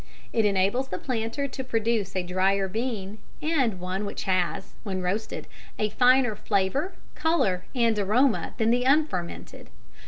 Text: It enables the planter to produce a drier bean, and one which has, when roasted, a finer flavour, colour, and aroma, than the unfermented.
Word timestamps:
It 0.33 0.45
enables 0.45 0.87
the 0.87 0.97
planter 0.97 1.47
to 1.47 1.63
produce 1.63 2.15
a 2.15 2.23
drier 2.23 2.67
bean, 2.67 3.19
and 3.39 3.79
one 3.79 4.03
which 4.03 4.23
has, 4.23 4.73
when 4.81 5.03
roasted, 5.03 5.45
a 5.77 5.89
finer 5.89 6.35
flavour, 6.35 6.93
colour, 7.13 7.65
and 7.75 7.99
aroma, 7.99 8.55
than 8.57 8.71
the 8.71 8.83
unfermented. 8.83 9.69